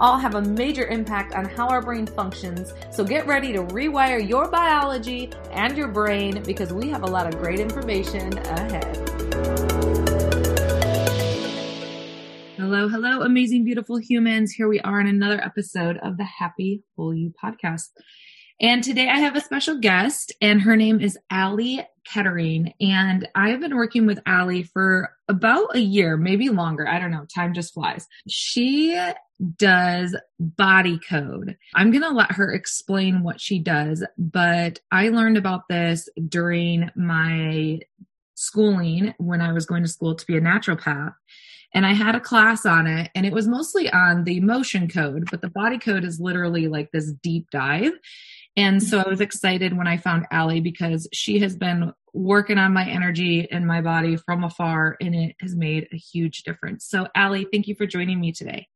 all 0.00 0.16
have 0.16 0.34
a 0.34 0.40
major 0.40 0.86
impact 0.86 1.34
on 1.34 1.44
how 1.44 1.68
our 1.68 1.82
brain 1.82 2.06
functions. 2.06 2.72
So 2.90 3.04
get 3.04 3.26
ready 3.26 3.52
to 3.52 3.62
rewire 3.64 4.26
your 4.26 4.48
biology 4.48 5.30
and 5.52 5.76
your 5.76 5.88
brain 5.88 6.42
because 6.42 6.72
we 6.72 6.88
have 6.88 7.02
a 7.02 7.06
lot 7.06 7.26
of 7.26 7.38
great 7.38 7.60
information 7.60 8.36
ahead. 8.38 8.96
Hello, 12.56 12.88
hello, 12.88 13.20
amazing, 13.22 13.64
beautiful 13.64 13.98
humans. 13.98 14.52
Here 14.52 14.68
we 14.68 14.80
are 14.80 15.00
in 15.00 15.06
another 15.06 15.42
episode 15.42 15.98
of 15.98 16.16
the 16.16 16.24
Happy 16.24 16.82
Whole 16.96 17.14
You 17.14 17.32
podcast. 17.42 17.88
And 18.62 18.84
today 18.84 19.08
I 19.08 19.18
have 19.20 19.36
a 19.36 19.40
special 19.40 19.78
guest, 19.78 20.34
and 20.42 20.60
her 20.60 20.76
name 20.76 21.00
is 21.00 21.18
Allie 21.30 21.80
Kettering. 22.04 22.74
And 22.80 23.26
I've 23.34 23.60
been 23.60 23.74
working 23.74 24.06
with 24.06 24.20
Allie 24.26 24.62
for 24.62 25.10
about 25.30 25.76
a 25.76 25.80
year, 25.80 26.16
maybe 26.16 26.48
longer. 26.48 26.86
I 26.86 26.98
don't 26.98 27.12
know. 27.12 27.24
Time 27.32 27.54
just 27.54 27.72
flies. 27.72 28.06
She 28.28 29.00
does 29.56 30.16
body 30.38 30.98
code. 30.98 31.56
I'm 31.74 31.92
going 31.92 32.02
to 32.02 32.10
let 32.10 32.32
her 32.32 32.52
explain 32.52 33.22
what 33.22 33.40
she 33.40 33.60
does, 33.60 34.04
but 34.18 34.80
I 34.90 35.08
learned 35.08 35.38
about 35.38 35.68
this 35.68 36.08
during 36.28 36.90
my 36.96 37.78
schooling 38.34 39.14
when 39.18 39.40
I 39.40 39.52
was 39.52 39.66
going 39.66 39.82
to 39.84 39.88
school 39.88 40.14
to 40.16 40.26
be 40.26 40.36
a 40.36 40.40
naturopath. 40.40 41.14
And 41.72 41.86
I 41.86 41.92
had 41.92 42.16
a 42.16 42.20
class 42.20 42.66
on 42.66 42.88
it, 42.88 43.12
and 43.14 43.24
it 43.24 43.32
was 43.32 43.46
mostly 43.46 43.88
on 43.88 44.24
the 44.24 44.36
emotion 44.36 44.88
code, 44.88 45.28
but 45.30 45.40
the 45.40 45.50
body 45.50 45.78
code 45.78 46.04
is 46.04 46.18
literally 46.18 46.66
like 46.66 46.90
this 46.90 47.12
deep 47.22 47.48
dive. 47.52 47.92
And 48.56 48.82
so 48.82 48.98
I 48.98 49.08
was 49.08 49.20
excited 49.20 49.76
when 49.76 49.86
I 49.86 49.96
found 49.96 50.26
Allie 50.32 50.60
because 50.60 51.08
she 51.12 51.38
has 51.38 51.56
been 51.56 51.92
working 52.12 52.58
on 52.58 52.72
my 52.72 52.88
energy 52.88 53.48
and 53.50 53.66
my 53.66 53.80
body 53.80 54.16
from 54.16 54.44
afar, 54.44 54.96
and 55.00 55.14
it 55.14 55.36
has 55.40 55.54
made 55.54 55.88
a 55.92 55.96
huge 55.96 56.42
difference. 56.42 56.86
So, 56.86 57.06
Allie, 57.14 57.46
thank 57.52 57.68
you 57.68 57.74
for 57.74 57.86
joining 57.86 58.20
me 58.20 58.32
today. 58.32 58.68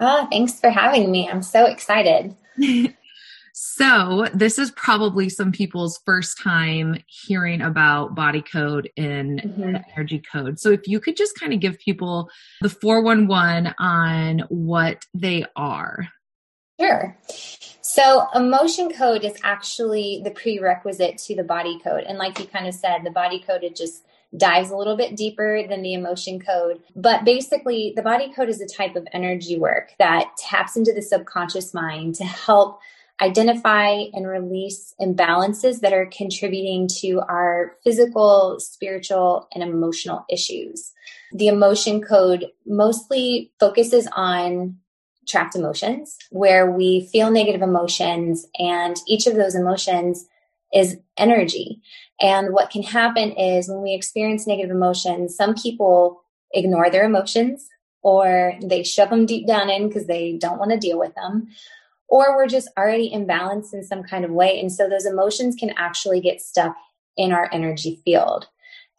Oh, 0.00 0.26
thanks 0.30 0.58
for 0.58 0.70
having 0.70 1.10
me. 1.10 1.28
I'm 1.28 1.42
so 1.42 1.66
excited. 1.66 2.34
so, 3.52 4.26
this 4.34 4.58
is 4.58 4.70
probably 4.72 5.28
some 5.28 5.52
people's 5.52 6.00
first 6.04 6.40
time 6.42 7.02
hearing 7.06 7.60
about 7.60 8.14
body 8.14 8.42
code 8.42 8.90
and 8.96 9.40
mm-hmm. 9.40 9.76
energy 9.94 10.22
code. 10.32 10.58
So, 10.58 10.70
if 10.70 10.86
you 10.86 11.00
could 11.00 11.16
just 11.16 11.38
kind 11.38 11.52
of 11.52 11.60
give 11.60 11.78
people 11.78 12.30
the 12.60 12.68
411 12.68 13.74
on 13.78 14.40
what 14.48 15.06
they 15.14 15.44
are. 15.56 16.08
Sure. 16.80 17.16
So, 17.94 18.26
emotion 18.34 18.90
code 18.90 19.22
is 19.22 19.34
actually 19.44 20.22
the 20.24 20.30
prerequisite 20.30 21.18
to 21.26 21.36
the 21.36 21.44
body 21.44 21.78
code. 21.84 22.04
And, 22.04 22.16
like 22.16 22.38
you 22.38 22.46
kind 22.46 22.66
of 22.66 22.72
said, 22.72 23.04
the 23.04 23.10
body 23.10 23.38
code 23.38 23.64
is 23.64 23.78
just 23.78 24.06
dives 24.34 24.70
a 24.70 24.76
little 24.78 24.96
bit 24.96 25.14
deeper 25.14 25.62
than 25.68 25.82
the 25.82 25.92
emotion 25.92 26.40
code. 26.40 26.80
But 26.96 27.26
basically, 27.26 27.92
the 27.94 28.00
body 28.00 28.32
code 28.32 28.48
is 28.48 28.62
a 28.62 28.66
type 28.66 28.96
of 28.96 29.06
energy 29.12 29.58
work 29.58 29.90
that 29.98 30.34
taps 30.38 30.74
into 30.74 30.94
the 30.94 31.02
subconscious 31.02 31.74
mind 31.74 32.14
to 32.14 32.24
help 32.24 32.80
identify 33.20 34.04
and 34.14 34.26
release 34.26 34.94
imbalances 34.98 35.80
that 35.80 35.92
are 35.92 36.06
contributing 36.06 36.88
to 37.02 37.20
our 37.28 37.76
physical, 37.84 38.58
spiritual, 38.58 39.48
and 39.54 39.62
emotional 39.62 40.24
issues. 40.30 40.94
The 41.34 41.48
emotion 41.48 42.00
code 42.00 42.46
mostly 42.64 43.52
focuses 43.60 44.08
on 44.16 44.78
trapped 45.26 45.54
emotions 45.54 46.16
where 46.30 46.70
we 46.70 47.08
feel 47.12 47.30
negative 47.30 47.62
emotions 47.62 48.46
and 48.58 48.96
each 49.06 49.26
of 49.26 49.34
those 49.34 49.54
emotions 49.54 50.26
is 50.72 50.98
energy. 51.16 51.80
And 52.20 52.52
what 52.52 52.70
can 52.70 52.82
happen 52.82 53.32
is 53.32 53.68
when 53.68 53.82
we 53.82 53.94
experience 53.94 54.46
negative 54.46 54.74
emotions, 54.74 55.36
some 55.36 55.54
people 55.54 56.22
ignore 56.52 56.90
their 56.90 57.04
emotions 57.04 57.68
or 58.02 58.54
they 58.62 58.82
shove 58.82 59.10
them 59.10 59.26
deep 59.26 59.46
down 59.46 59.70
in 59.70 59.88
because 59.88 60.06
they 60.06 60.36
don't 60.38 60.58
want 60.58 60.70
to 60.72 60.78
deal 60.78 60.98
with 60.98 61.14
them. 61.14 61.48
Or 62.08 62.36
we're 62.36 62.48
just 62.48 62.68
already 62.76 63.10
imbalanced 63.10 63.72
in 63.72 63.84
some 63.84 64.02
kind 64.02 64.24
of 64.24 64.30
way. 64.30 64.60
And 64.60 64.70
so 64.70 64.88
those 64.88 65.06
emotions 65.06 65.56
can 65.56 65.70
actually 65.76 66.20
get 66.20 66.42
stuck 66.42 66.76
in 67.16 67.32
our 67.32 67.48
energy 67.52 68.00
field 68.04 68.48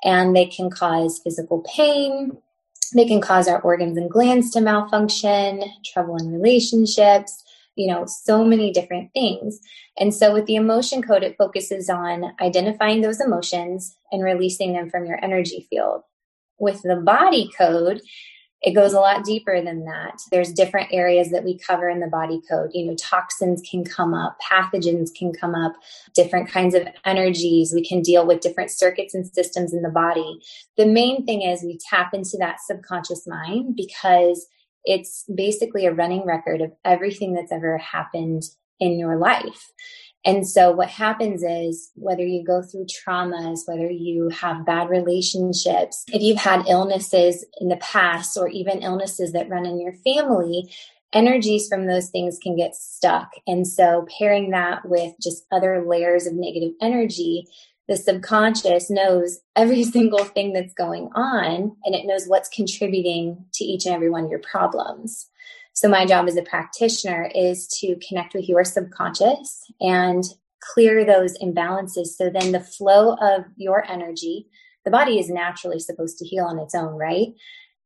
and 0.04 0.36
they 0.36 0.46
can 0.46 0.70
cause 0.70 1.20
physical 1.24 1.62
pain. 1.62 2.38
They 2.92 3.06
can 3.06 3.22
cause 3.22 3.48
our 3.48 3.62
organs 3.62 3.98
and 3.98 4.10
glands 4.10 4.52
to 4.52 4.62
malfunction, 4.62 5.64
trouble 5.86 6.18
in 6.18 6.32
relationships, 6.32 7.44
you 7.76 7.88
know, 7.88 8.06
so 8.06 8.44
many 8.44 8.72
different 8.72 9.12
things. 9.14 9.60
And 9.98 10.14
so 10.14 10.34
with 10.34 10.46
the 10.46 10.56
emotion 10.56 11.02
code, 11.02 11.24
it 11.24 11.38
focuses 11.38 11.90
on 11.90 12.34
identifying 12.42 13.02
those 13.02 13.20
emotions 13.20 13.98
and 14.12 14.24
releasing 14.24 14.74
them 14.74 14.90
from 14.90 15.06
your 15.06 15.24
energy 15.24 15.68
field. 15.70 16.02
With 16.60 16.82
the 16.84 16.98
body 16.98 17.50
code, 17.58 18.02
it 18.64 18.74
goes 18.74 18.94
a 18.94 19.00
lot 19.00 19.26
deeper 19.26 19.62
than 19.62 19.84
that. 19.84 20.22
There's 20.32 20.54
different 20.54 20.94
areas 20.94 21.32
that 21.32 21.44
we 21.44 21.58
cover 21.58 21.90
in 21.90 22.00
the 22.00 22.08
body 22.08 22.42
code. 22.50 22.72
You 22.74 22.86
know, 22.86 22.96
toxins 22.96 23.62
can 23.70 23.84
come 23.84 24.14
up, 24.14 24.38
pathogens 24.40 25.14
can 25.14 25.34
come 25.34 25.54
up, 25.54 25.74
different 26.16 26.50
kinds 26.50 26.74
of 26.74 26.88
energies. 27.04 27.74
We 27.74 27.86
can 27.86 28.02
deal 28.02 28.26
with 28.26 28.40
different 28.40 28.72
circuits 28.72 29.14
and 29.14 29.28
systems 29.28 29.74
in 29.74 29.82
the 29.82 29.90
body. 29.90 30.40
The 30.78 30.86
main 30.86 31.26
thing 31.26 31.42
is 31.42 31.62
we 31.62 31.78
tap 31.90 32.14
into 32.14 32.38
that 32.40 32.62
subconscious 32.66 33.28
mind 33.28 33.76
because 33.76 34.48
it's 34.86 35.26
basically 35.34 35.86
a 35.86 35.94
running 35.94 36.26
record 36.26 36.62
of 36.62 36.72
everything 36.86 37.34
that's 37.34 37.52
ever 37.52 37.78
happened 37.78 38.44
in 38.80 38.98
your 38.98 39.18
life. 39.18 39.72
And 40.26 40.48
so 40.48 40.72
what 40.72 40.90
happens 40.90 41.44
is 41.44 41.92
whether 41.96 42.26
you 42.26 42.46
go 42.46 42.62
through 42.62 42.86
traumas, 42.86 43.62
whether 43.66 43.90
you 43.90 44.30
have 44.30 44.66
bad 44.66 44.90
relationships, 44.90 46.04
if 46.08 46.22
you've 46.22 46.38
had 46.38 46.68
illnesses 46.68 47.46
in 47.60 47.68
the 47.68 47.78
past 47.78 48.38
or 48.38 48.48
even 48.48 48.82
illnesses 48.82 49.34
that 49.34 49.50
run 49.50 49.66
in 49.66 49.82
your 49.82 49.94
family, 50.06 50.74
energies 51.12 51.68
from 51.68 51.88
those 51.88 52.10
things 52.10 52.40
can 52.42 52.56
get 52.56 52.76
stuck. 52.76 53.32
And 53.46 53.68
so 53.68 54.08
pairing 54.18 54.52
that 54.52 54.88
with 54.88 55.14
just 55.22 55.46
other 55.52 55.86
layers 55.86 56.26
of 56.26 56.34
negative 56.34 56.72
energy 56.82 57.48
the 57.88 57.98
subconscious 57.98 58.90
knows 58.90 59.40
every 59.56 59.84
single 59.96 60.24
thing 60.24 60.54
that's 60.54 60.74
going 60.74 61.10
on 61.16 61.76
and 61.84 61.96
it 61.96 62.06
knows 62.06 62.26
what's 62.28 62.50
contributing 62.50 63.46
to 63.54 63.64
each 63.64 63.86
and 63.86 63.96
every 63.96 64.10
one 64.10 64.26
of 64.26 64.30
your 64.30 64.40
problems. 64.40 65.30
So 65.74 65.90
my 65.90 66.06
job 66.06 66.28
as 66.28 66.38
a 66.38 66.44
practitioner 66.44 67.30
is 67.34 67.68
to 67.80 67.98
connect 68.08 68.36
with 68.36 68.48
your 68.48 68.64
subconscious 68.64 69.64
and 69.82 70.24
clear 70.60 71.04
those 71.04 71.38
imbalances. 71.40 72.08
So 72.16 72.30
then 72.30 72.52
the 72.52 72.60
flow 72.60 73.16
of 73.16 73.46
your 73.58 73.90
energy, 73.90 74.48
the 74.86 74.92
body 74.92 75.20
is 75.20 75.30
naturally 75.30 75.80
supposed 75.80 76.18
to 76.20 76.26
heal 76.26 76.46
on 76.46 76.60
its 76.60 76.76
own, 76.76 76.96
right? 76.96 77.34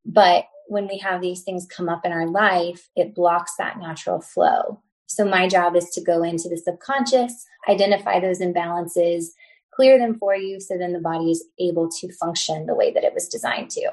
But 0.05 0.45
when 0.67 0.87
we 0.87 0.97
have 0.99 1.21
these 1.21 1.43
things 1.43 1.65
come 1.65 1.87
up 1.87 2.05
in 2.05 2.11
our 2.11 2.27
life, 2.27 2.89
it 2.95 3.15
blocks 3.15 3.53
that 3.57 3.79
natural 3.79 4.21
flow. 4.21 4.81
So 5.07 5.23
my 5.23 5.47
job 5.47 5.75
is 5.75 5.89
to 5.91 6.01
go 6.01 6.23
into 6.23 6.49
the 6.49 6.57
subconscious, 6.57 7.45
identify 7.69 8.19
those 8.19 8.41
imbalances, 8.41 9.27
clear 9.73 9.97
them 9.97 10.17
for 10.19 10.35
you 10.35 10.59
so 10.59 10.77
then 10.77 10.91
the 10.91 10.99
body 10.99 11.31
is 11.31 11.45
able 11.59 11.89
to 11.89 12.11
function 12.11 12.65
the 12.65 12.75
way 12.75 12.91
that 12.91 13.05
it 13.05 13.13
was 13.13 13.29
designed 13.29 13.69
to. 13.71 13.91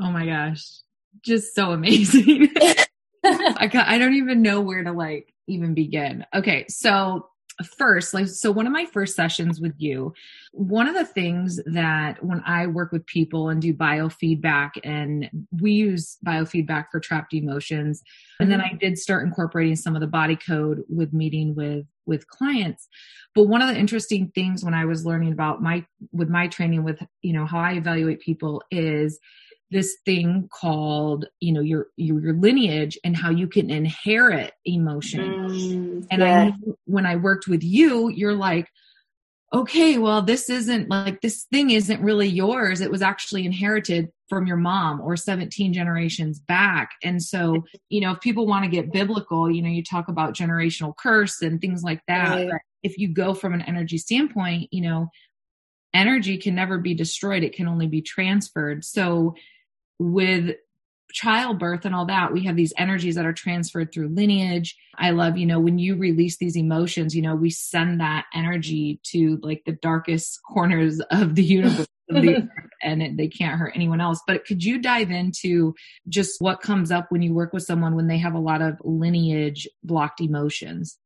Oh 0.00 0.10
my 0.10 0.26
gosh. 0.26 0.64
Just 1.22 1.54
so 1.54 1.72
amazing. 1.72 2.48
I, 3.24 3.70
I 3.72 3.98
don't 3.98 4.14
even 4.14 4.42
know 4.42 4.60
where 4.60 4.84
to 4.84 4.92
like 4.92 5.32
even 5.46 5.74
begin. 5.74 6.24
Okay. 6.34 6.66
So 6.68 7.28
first 7.76 8.14
like 8.14 8.28
so 8.28 8.52
one 8.52 8.66
of 8.66 8.72
my 8.72 8.86
first 8.86 9.16
sessions 9.16 9.60
with 9.60 9.74
you 9.78 10.12
one 10.52 10.86
of 10.86 10.94
the 10.94 11.04
things 11.04 11.60
that 11.66 12.22
when 12.22 12.40
i 12.46 12.66
work 12.66 12.92
with 12.92 13.04
people 13.06 13.48
and 13.48 13.60
do 13.60 13.74
biofeedback 13.74 14.70
and 14.84 15.28
we 15.60 15.72
use 15.72 16.18
biofeedback 16.24 16.86
for 16.90 17.00
trapped 17.00 17.34
emotions 17.34 18.02
and 18.38 18.50
then 18.50 18.60
mm-hmm. 18.60 18.74
i 18.76 18.78
did 18.78 18.96
start 18.96 19.26
incorporating 19.26 19.74
some 19.74 19.96
of 19.96 20.00
the 20.00 20.06
body 20.06 20.36
code 20.36 20.82
with 20.88 21.12
meeting 21.12 21.54
with 21.56 21.84
with 22.06 22.28
clients 22.28 22.86
but 23.34 23.48
one 23.48 23.60
of 23.60 23.68
the 23.68 23.76
interesting 23.76 24.30
things 24.36 24.64
when 24.64 24.74
i 24.74 24.84
was 24.84 25.04
learning 25.04 25.32
about 25.32 25.60
my 25.60 25.84
with 26.12 26.28
my 26.28 26.46
training 26.46 26.84
with 26.84 27.02
you 27.22 27.32
know 27.32 27.44
how 27.44 27.58
i 27.58 27.72
evaluate 27.72 28.20
people 28.20 28.62
is 28.70 29.18
this 29.70 29.96
thing 30.04 30.48
called 30.52 31.26
you 31.40 31.52
know 31.52 31.60
your 31.60 31.88
your, 31.96 32.20
your 32.20 32.34
lineage 32.34 32.98
and 33.04 33.16
how 33.16 33.30
you 33.30 33.46
can 33.46 33.70
inherit 33.70 34.52
emotion 34.64 35.20
mm, 35.20 36.06
and 36.10 36.22
yeah. 36.22 36.50
i 36.50 36.72
when 36.84 37.06
i 37.06 37.16
worked 37.16 37.48
with 37.48 37.62
you 37.62 38.08
you're 38.08 38.34
like 38.34 38.68
okay 39.52 39.98
well 39.98 40.22
this 40.22 40.50
isn't 40.50 40.88
like 40.88 41.20
this 41.20 41.44
thing 41.50 41.70
isn't 41.70 42.02
really 42.02 42.28
yours. 42.28 42.82
It 42.82 42.90
was 42.90 43.00
actually 43.00 43.46
inherited 43.46 44.10
from 44.28 44.46
your 44.46 44.58
mom 44.58 45.00
or 45.00 45.16
17 45.16 45.72
generations 45.72 46.38
back. 46.38 46.90
And 47.02 47.22
so 47.22 47.64
you 47.88 48.02
know 48.02 48.12
if 48.12 48.20
people 48.20 48.46
want 48.46 48.64
to 48.64 48.70
get 48.70 48.92
biblical 48.92 49.50
you 49.50 49.62
know 49.62 49.70
you 49.70 49.82
talk 49.82 50.08
about 50.08 50.34
generational 50.34 50.94
curse 50.94 51.40
and 51.40 51.62
things 51.62 51.82
like 51.82 52.02
that 52.08 52.48
if 52.82 52.98
you 52.98 53.08
go 53.08 53.34
from 53.34 53.54
an 53.54 53.62
energy 53.62 53.98
standpoint, 53.98 54.68
you 54.70 54.82
know, 54.82 55.08
energy 55.94 56.38
can 56.38 56.54
never 56.54 56.78
be 56.78 56.94
destroyed, 56.94 57.42
it 57.42 57.54
can 57.54 57.68
only 57.68 57.86
be 57.86 58.02
transferred. 58.02 58.84
So, 58.84 59.34
with 59.98 60.56
childbirth 61.12 61.84
and 61.84 61.94
all 61.94 62.06
that, 62.06 62.32
we 62.32 62.44
have 62.44 62.56
these 62.56 62.72
energies 62.76 63.14
that 63.14 63.26
are 63.26 63.32
transferred 63.32 63.92
through 63.92 64.08
lineage. 64.08 64.76
I 64.96 65.10
love, 65.10 65.36
you 65.36 65.46
know, 65.46 65.60
when 65.60 65.78
you 65.78 65.96
release 65.96 66.36
these 66.36 66.56
emotions, 66.56 67.14
you 67.14 67.22
know, 67.22 67.34
we 67.34 67.50
send 67.50 68.00
that 68.00 68.26
energy 68.34 69.00
to 69.04 69.38
like 69.42 69.62
the 69.64 69.72
darkest 69.72 70.40
corners 70.42 71.00
of 71.10 71.34
the 71.34 71.44
universe. 71.44 71.86
and 72.10 73.02
it, 73.02 73.16
they 73.18 73.28
can't 73.28 73.58
hurt 73.58 73.72
anyone 73.74 74.00
else. 74.00 74.22
But 74.26 74.46
could 74.46 74.64
you 74.64 74.80
dive 74.80 75.10
into 75.10 75.74
just 76.08 76.40
what 76.40 76.62
comes 76.62 76.90
up 76.90 77.06
when 77.10 77.20
you 77.20 77.34
work 77.34 77.52
with 77.52 77.64
someone 77.64 77.96
when 77.96 78.06
they 78.06 78.16
have 78.16 78.34
a 78.34 78.38
lot 78.38 78.62
of 78.62 78.78
lineage 78.82 79.68
blocked 79.84 80.22
emotions? 80.22 80.96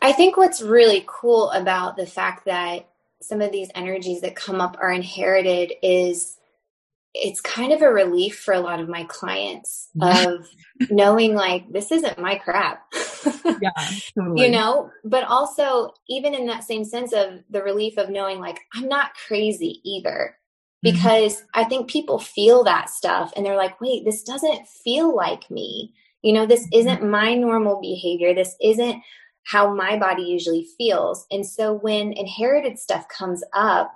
I 0.00 0.12
think 0.12 0.36
what's 0.36 0.62
really 0.62 1.04
cool 1.06 1.50
about 1.50 1.96
the 1.96 2.06
fact 2.06 2.44
that 2.44 2.88
some 3.20 3.40
of 3.40 3.50
these 3.52 3.70
energies 3.74 4.20
that 4.20 4.36
come 4.36 4.60
up 4.60 4.76
are 4.80 4.92
inherited 4.92 5.72
is 5.82 6.38
it's 7.14 7.40
kind 7.40 7.72
of 7.72 7.82
a 7.82 7.92
relief 7.92 8.38
for 8.38 8.54
a 8.54 8.60
lot 8.60 8.80
of 8.80 8.88
my 8.88 9.04
clients 9.04 9.88
of 10.00 10.48
knowing 10.90 11.34
like 11.34 11.70
this 11.70 11.92
isn't 11.92 12.18
my 12.18 12.36
crap. 12.36 12.82
yeah, 13.60 13.70
totally. 14.16 14.44
You 14.44 14.50
know, 14.50 14.90
but 15.04 15.24
also 15.24 15.92
even 16.08 16.34
in 16.34 16.46
that 16.46 16.64
same 16.64 16.84
sense 16.84 17.12
of 17.12 17.40
the 17.50 17.62
relief 17.62 17.98
of 17.98 18.08
knowing 18.08 18.40
like 18.40 18.60
I'm 18.74 18.88
not 18.88 19.10
crazy 19.26 19.80
either. 19.84 20.36
Mm-hmm. 20.84 20.96
Because 20.96 21.36
mm-hmm. 21.36 21.60
I 21.60 21.64
think 21.64 21.90
people 21.90 22.18
feel 22.18 22.64
that 22.64 22.88
stuff 22.88 23.32
and 23.36 23.44
they're 23.44 23.56
like, 23.56 23.80
wait, 23.80 24.04
this 24.04 24.22
doesn't 24.22 24.66
feel 24.66 25.14
like 25.14 25.50
me. 25.50 25.94
You 26.22 26.32
know, 26.32 26.46
this 26.46 26.62
mm-hmm. 26.62 26.78
isn't 26.78 27.10
my 27.10 27.34
normal 27.34 27.80
behavior. 27.80 28.34
This 28.34 28.56
isn't 28.62 29.02
how 29.44 29.74
my 29.74 29.98
body 29.98 30.22
usually 30.22 30.66
feels. 30.78 31.26
And 31.30 31.44
so 31.44 31.74
when 31.74 32.12
inherited 32.12 32.78
stuff 32.78 33.06
comes 33.08 33.42
up, 33.52 33.92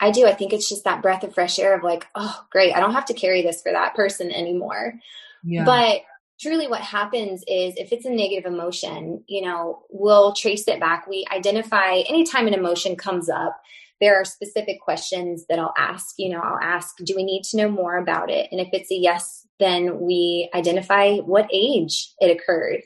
I 0.00 0.10
do. 0.10 0.26
I 0.26 0.34
think 0.34 0.52
it's 0.52 0.68
just 0.68 0.84
that 0.84 1.02
breath 1.02 1.24
of 1.24 1.34
fresh 1.34 1.58
air 1.58 1.76
of 1.76 1.82
like, 1.82 2.06
oh, 2.14 2.44
great. 2.50 2.74
I 2.74 2.80
don't 2.80 2.94
have 2.94 3.06
to 3.06 3.14
carry 3.14 3.42
this 3.42 3.62
for 3.62 3.72
that 3.72 3.94
person 3.94 4.30
anymore. 4.30 4.94
Yeah. 5.42 5.64
But 5.64 6.02
truly 6.40 6.66
what 6.66 6.80
happens 6.80 7.42
is 7.46 7.74
if 7.76 7.92
it's 7.92 8.04
a 8.04 8.10
negative 8.10 8.50
emotion, 8.50 9.24
you 9.26 9.42
know, 9.42 9.82
we'll 9.90 10.32
trace 10.32 10.68
it 10.68 10.80
back. 10.80 11.06
We 11.06 11.24
identify 11.32 12.02
anytime 12.08 12.46
an 12.46 12.54
emotion 12.54 12.96
comes 12.96 13.30
up, 13.30 13.58
there 14.00 14.20
are 14.20 14.24
specific 14.24 14.80
questions 14.82 15.46
that 15.48 15.58
I'll 15.58 15.74
ask. 15.78 16.16
You 16.18 16.30
know, 16.30 16.40
I'll 16.40 16.60
ask, 16.60 16.96
do 16.98 17.16
we 17.16 17.24
need 17.24 17.44
to 17.44 17.56
know 17.56 17.70
more 17.70 17.96
about 17.96 18.30
it? 18.30 18.48
And 18.52 18.60
if 18.60 18.68
it's 18.72 18.90
a 18.90 18.96
yes, 18.96 19.46
then 19.58 20.00
we 20.00 20.50
identify 20.54 21.16
what 21.16 21.48
age 21.50 22.12
it 22.20 22.30
occurred. 22.30 22.82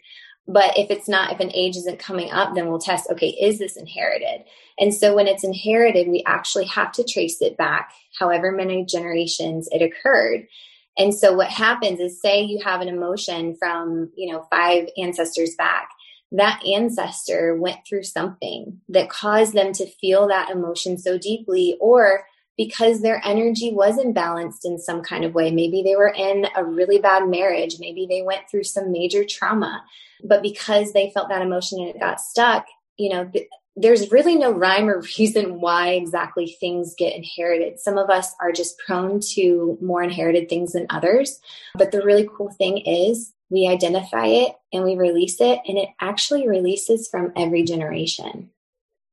But 0.52 0.76
if 0.76 0.90
it's 0.90 1.08
not, 1.08 1.32
if 1.32 1.38
an 1.38 1.52
age 1.54 1.76
isn't 1.76 2.00
coming 2.00 2.32
up, 2.32 2.56
then 2.56 2.66
we'll 2.66 2.80
test, 2.80 3.08
okay, 3.12 3.28
is 3.28 3.60
this 3.60 3.76
inherited? 3.76 4.42
And 4.80 4.92
so 4.92 5.14
when 5.14 5.28
it's 5.28 5.44
inherited, 5.44 6.08
we 6.08 6.24
actually 6.26 6.64
have 6.66 6.90
to 6.92 7.04
trace 7.04 7.40
it 7.40 7.56
back 7.56 7.92
however 8.18 8.50
many 8.50 8.84
generations 8.84 9.68
it 9.70 9.80
occurred. 9.80 10.48
And 10.98 11.14
so 11.14 11.34
what 11.34 11.50
happens 11.50 12.00
is 12.00 12.20
say 12.20 12.42
you 12.42 12.60
have 12.64 12.80
an 12.80 12.88
emotion 12.88 13.54
from, 13.60 14.10
you 14.16 14.32
know, 14.32 14.44
five 14.50 14.88
ancestors 14.98 15.54
back. 15.56 15.88
That 16.32 16.60
ancestor 16.66 17.54
went 17.54 17.86
through 17.88 18.02
something 18.02 18.80
that 18.88 19.08
caused 19.08 19.52
them 19.52 19.72
to 19.74 19.86
feel 19.86 20.26
that 20.28 20.50
emotion 20.50 20.98
so 20.98 21.16
deeply 21.16 21.76
or 21.80 22.24
because 22.60 23.00
their 23.00 23.22
energy 23.24 23.72
was 23.72 23.96
imbalanced 23.96 24.66
in 24.66 24.78
some 24.78 25.00
kind 25.00 25.24
of 25.24 25.32
way. 25.32 25.50
Maybe 25.50 25.82
they 25.82 25.96
were 25.96 26.12
in 26.14 26.46
a 26.54 26.62
really 26.62 26.98
bad 26.98 27.26
marriage. 27.26 27.76
Maybe 27.80 28.06
they 28.06 28.20
went 28.20 28.50
through 28.50 28.64
some 28.64 28.92
major 28.92 29.24
trauma. 29.24 29.82
But 30.22 30.42
because 30.42 30.92
they 30.92 31.08
felt 31.08 31.30
that 31.30 31.40
emotion 31.40 31.80
and 31.80 31.88
it 31.88 31.98
got 31.98 32.20
stuck, 32.20 32.66
you 32.98 33.08
know, 33.08 33.24
th- 33.24 33.48
there's 33.76 34.12
really 34.12 34.36
no 34.36 34.50
rhyme 34.52 34.90
or 34.90 35.00
reason 35.18 35.62
why 35.62 35.92
exactly 35.92 36.54
things 36.60 36.94
get 36.98 37.16
inherited. 37.16 37.80
Some 37.80 37.96
of 37.96 38.10
us 38.10 38.34
are 38.42 38.52
just 38.52 38.76
prone 38.76 39.20
to 39.32 39.78
more 39.80 40.02
inherited 40.02 40.50
things 40.50 40.72
than 40.72 40.86
others. 40.90 41.40
But 41.76 41.92
the 41.92 42.02
really 42.02 42.28
cool 42.36 42.50
thing 42.50 42.76
is 42.76 43.32
we 43.48 43.68
identify 43.68 44.26
it 44.26 44.52
and 44.70 44.84
we 44.84 44.96
release 44.96 45.40
it, 45.40 45.60
and 45.66 45.78
it 45.78 45.88
actually 45.98 46.46
releases 46.46 47.08
from 47.08 47.32
every 47.36 47.62
generation. 47.62 48.50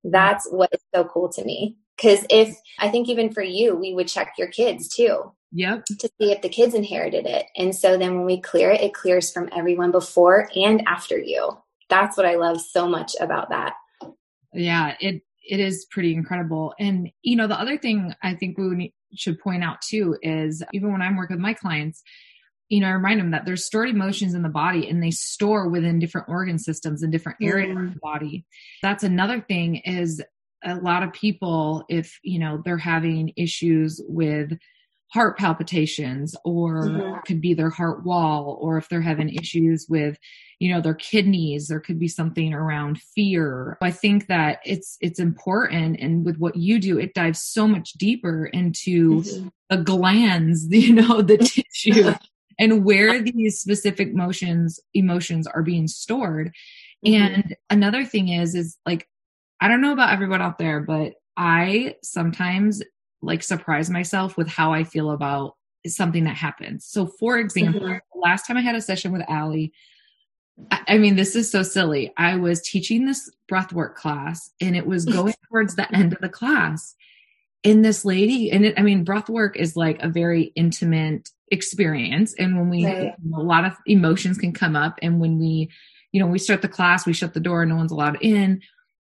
That's 0.04 0.50
what 0.50 0.70
is 0.74 0.82
so 0.94 1.06
cool 1.06 1.30
to 1.30 1.46
me. 1.46 1.78
Because 1.98 2.26
if 2.30 2.56
I 2.80 2.90
think 2.90 3.10
even 3.10 3.32
for 3.32 3.42
you, 3.42 3.76
we 3.76 3.94
would 3.94 4.08
check 4.08 4.34
your 4.38 4.48
kids 4.48 4.88
too. 4.88 5.32
Yep. 5.52 5.86
To 5.86 6.10
see 6.20 6.32
if 6.32 6.42
the 6.42 6.50
kids 6.50 6.76
inherited 6.76 7.26
it. 7.26 7.46
And 7.56 7.76
so 7.76 7.98
then 7.98 8.18
when 8.18 8.26
we 8.26 8.40
clear 8.40 8.72
it, 8.72 8.82
it 8.82 8.94
clears 8.94 9.32
from 9.32 9.50
everyone 9.56 9.92
before 9.92 10.50
and 10.56 10.84
after 10.88 11.18
you. 11.18 11.58
That's 11.90 12.18
what 12.18 12.26
I 12.26 12.36
love 12.36 12.60
so 12.62 12.88
much 12.88 13.14
about 13.20 13.50
that. 13.50 13.74
Yeah, 14.54 14.96
it 15.00 15.22
it 15.50 15.60
is 15.60 15.88
pretty 15.90 16.14
incredible. 16.14 16.74
And 16.80 17.10
you 17.22 17.36
know, 17.36 17.48
the 17.48 17.60
other 17.60 17.78
thing 17.78 18.14
I 18.22 18.36
think 18.36 18.58
we 18.58 18.94
should 19.16 19.40
point 19.40 19.64
out 19.64 19.82
too 19.82 20.18
is 20.22 20.64
even 20.74 20.92
when 20.92 21.02
I'm 21.02 21.16
working 21.16 21.38
with 21.38 21.42
my 21.42 21.54
clients, 21.54 22.04
you 22.70 22.82
know, 22.82 22.88
I 22.88 22.92
remind 22.92 23.20
them 23.20 23.32
that 23.32 23.46
there's 23.46 23.66
stored 23.66 23.90
emotions 23.90 24.34
in 24.34 24.44
the 24.44 24.50
body 24.50 24.90
and 24.90 25.02
they 25.02 25.12
store 25.12 25.70
within 25.70 26.00
different 26.00 26.28
organ 26.28 26.60
systems 26.60 27.02
and 27.02 27.12
different 27.12 27.38
areas 27.42 27.78
mm. 27.78 27.88
of 27.88 27.94
the 27.94 28.00
body. 28.02 28.46
That's 28.82 29.04
another 29.04 29.40
thing 29.40 29.78
is 29.78 30.22
a 30.68 30.76
lot 30.76 31.04
of 31.04 31.14
people, 31.14 31.86
if, 31.90 32.20
you 32.24 32.40
know, 32.40 32.62
they're 32.64 32.78
having 32.78 33.34
issues 33.36 34.02
with 34.08 34.58
heart 35.14 35.38
palpitations 35.38 36.36
or 36.44 36.84
mm-hmm. 36.84 37.20
could 37.26 37.40
be 37.40 37.54
their 37.54 37.70
heart 37.70 38.06
wall 38.06 38.58
or 38.62 38.78
if 38.78 38.90
they're 38.90 39.02
having 39.02 39.30
issues 39.30 39.88
with 39.90 40.18
you 40.60 40.74
know 40.74 40.82
their 40.82 40.94
kidneys 40.94 41.68
there 41.68 41.80
could 41.80 41.98
be 41.98 42.10
something 42.10 42.54
around 42.54 43.00
fear 43.16 43.78
i 43.82 43.90
think 43.90 44.28
that 44.28 44.60
it's 44.66 44.98
it's 45.00 45.20
important 45.20 45.98
and 46.00 46.26
with 46.26 46.38
what 46.38 46.58
you 46.58 46.78
do 46.78 47.00
it 47.00 47.14
dives 47.14 47.42
so 47.42 47.68
much 47.68 47.94
deeper 47.94 48.48
into 48.48 49.22
mm-hmm. 49.22 49.48
the 49.70 49.78
glands 49.78 50.68
you 50.70 50.94
know 50.94 51.22
the 51.22 51.38
tissue 51.74 52.14
and 52.60 52.84
where 52.84 53.22
these 53.22 53.60
specific 53.60 54.14
motions 54.14 54.80
emotions 54.94 55.48
are 55.48 55.64
being 55.64 55.88
stored 55.88 56.52
mm-hmm. 57.06 57.14
and 57.14 57.56
another 57.70 58.04
thing 58.04 58.28
is 58.28 58.56
is 58.56 58.78
like 58.86 59.08
i 59.62 59.68
don't 59.68 59.82
know 59.82 59.94
about 59.94 60.14
everyone 60.14 60.42
out 60.42 60.58
there 60.58 60.80
but 60.80 61.14
i 61.36 61.96
sometimes 62.04 62.82
like 63.22 63.44
surprise 63.44 63.90
myself 63.90 64.38
with 64.38 64.48
how 64.48 64.74
I 64.74 64.84
feel 64.84 65.12
about 65.12 65.56
something 65.86 66.26
that 66.26 66.36
happens. 66.36 66.86
So, 66.86 67.06
for 67.06 67.38
example, 67.38 67.82
mm-hmm. 67.82 68.20
last 68.20 68.46
time 68.46 68.58
I 68.58 68.62
had 68.62 68.76
a 68.76 68.82
session 68.82 69.12
with 69.12 69.24
Allie, 69.28 69.74
I, 70.72 70.82
I 70.88 70.98
mean, 70.98 71.16
this 71.16 71.36
is 71.36 71.50
so 71.50 71.64
silly. 71.64 72.14
I 72.18 72.36
was 72.36 72.62
teaching 72.62 73.06
this 73.06 73.30
breathwork 73.52 73.96
class 73.96 74.52
and 74.60 74.76
it 74.76 74.86
was 74.86 75.06
going 75.06 75.34
towards 75.50 75.76
the 75.76 75.94
end 75.96 76.14
of 76.14 76.20
the 76.20 76.30
class. 76.30 76.96
And 77.64 77.84
this 77.84 78.06
lady, 78.06 78.52
and 78.52 78.66
it, 78.66 78.76
I 78.78 78.82
mean, 78.82 79.06
breathwork 79.06 79.56
is 79.56 79.76
like 79.76 80.02
a 80.02 80.10
very 80.10 80.52
intimate 80.56 81.30
experience. 81.50 82.34
And 82.36 82.58
when 82.58 82.70
we, 82.70 82.86
right. 82.86 83.14
a 83.36 83.42
lot 83.42 83.66
of 83.66 83.74
emotions 83.86 84.38
can 84.38 84.54
come 84.54 84.76
up. 84.76 85.00
And 85.02 85.20
when 85.20 85.40
we, 85.40 85.70
you 86.12 86.20
know, 86.20 86.28
we 86.28 86.40
start 86.40 86.62
the 86.62 86.68
class, 86.68 87.06
we 87.06 87.14
shut 87.14 87.34
the 87.34 87.40
door, 87.40 87.66
no 87.66 87.76
one's 87.76 87.92
allowed 87.92 88.18
in 88.22 88.62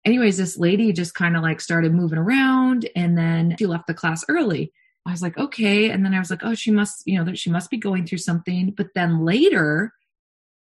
anyways, 0.05 0.37
this 0.37 0.59
lady 0.59 0.93
just 0.93 1.15
kind 1.15 1.37
of 1.37 1.43
like 1.43 1.61
started 1.61 1.95
moving 1.95 2.19
around 2.19 2.89
and 2.97 3.17
then 3.17 3.57
she 3.59 3.67
left 3.67 3.87
the 3.87 3.95
class 3.95 4.25
early. 4.29 4.73
I 5.07 5.11
was 5.11 5.23
like, 5.23 5.37
okay. 5.37 5.91
And 5.91 6.05
then 6.05 6.15
I 6.15 6.19
was 6.19 6.31
like, 6.31 6.45
oh, 6.45 6.55
she 6.55 6.71
must, 6.71 7.03
you 7.07 7.23
know, 7.23 7.35
she 7.35 7.51
must 7.51 7.71
be 7.71 7.77
going 7.77 8.07
through 8.07 8.19
something. 8.19 8.71
But 8.71 8.89
then 8.95 9.25
later, 9.25 9.93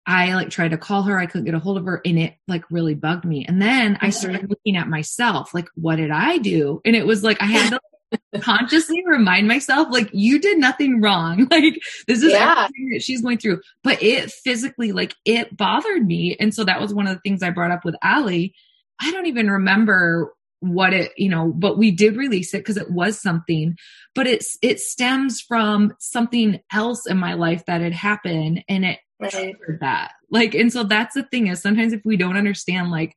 I 0.04 0.34
like 0.34 0.50
tried 0.50 0.72
to 0.72 0.78
call 0.78 1.02
her. 1.02 1.18
I 1.18 1.26
couldn't 1.26 1.44
get 1.44 1.54
a 1.54 1.60
hold 1.60 1.78
of 1.78 1.84
her 1.84 2.00
and 2.04 2.18
it 2.18 2.34
like 2.48 2.68
really 2.70 2.94
bugged 2.94 3.24
me. 3.24 3.44
And 3.46 3.62
then 3.62 3.98
I 4.00 4.10
started 4.10 4.50
looking 4.50 4.76
at 4.76 4.88
myself, 4.88 5.54
like, 5.54 5.68
what 5.74 5.96
did 5.96 6.10
I 6.10 6.38
do? 6.38 6.80
And 6.84 6.96
it 6.96 7.06
was 7.06 7.22
like, 7.22 7.40
I 7.40 7.46
had 7.46 7.70
to 7.70 8.40
consciously 8.40 9.04
remind 9.06 9.46
myself, 9.46 9.88
like, 9.90 10.10
you 10.12 10.40
did 10.40 10.58
nothing 10.58 11.00
wrong. 11.00 11.46
Like, 11.52 11.80
this 12.08 12.22
is 12.22 12.32
yeah. 12.32 12.64
everything 12.64 12.90
that 12.90 13.02
she's 13.02 13.22
going 13.22 13.38
through. 13.38 13.60
But 13.84 14.02
it 14.02 14.32
physically, 14.32 14.90
like, 14.90 15.14
it 15.24 15.56
bothered 15.56 16.04
me. 16.04 16.36
And 16.40 16.52
so 16.52 16.64
that 16.64 16.80
was 16.80 16.92
one 16.92 17.06
of 17.06 17.14
the 17.14 17.20
things 17.20 17.42
I 17.42 17.50
brought 17.50 17.70
up 17.70 17.84
with 17.84 17.94
Allie 18.02 18.54
I 19.02 19.10
don't 19.10 19.26
even 19.26 19.50
remember 19.50 20.32
what 20.62 20.94
it 20.94 21.10
you 21.16 21.28
know 21.28 21.52
but 21.56 21.76
we 21.76 21.90
did 21.90 22.16
release 22.16 22.54
it 22.54 22.58
because 22.58 22.76
it 22.76 22.88
was 22.88 23.20
something 23.20 23.76
but 24.14 24.28
it's 24.28 24.56
it 24.62 24.78
stems 24.78 25.40
from 25.40 25.92
something 25.98 26.60
else 26.72 27.04
in 27.04 27.18
my 27.18 27.34
life 27.34 27.64
that 27.66 27.80
had 27.80 27.92
happened 27.92 28.62
and 28.68 28.84
it 28.84 29.00
right. 29.18 29.56
that 29.80 30.12
like 30.30 30.54
and 30.54 30.72
so 30.72 30.84
that's 30.84 31.16
the 31.16 31.24
thing 31.24 31.48
is 31.48 31.60
sometimes 31.60 31.92
if 31.92 32.00
we 32.04 32.16
don't 32.16 32.36
understand 32.36 32.92
like 32.92 33.12